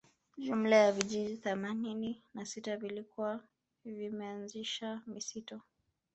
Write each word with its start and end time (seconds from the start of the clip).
Jumla 0.37 0.75
ya 0.75 0.91
vijiji 0.91 1.37
themanini 1.37 2.21
na 2.33 2.45
sita 2.45 2.77
vilikuwa 2.77 3.39
vimeanzisha 3.85 5.01
misitu 5.07 5.61